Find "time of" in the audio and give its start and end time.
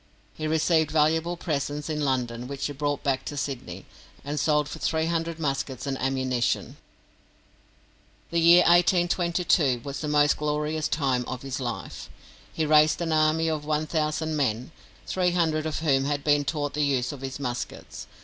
10.87-11.43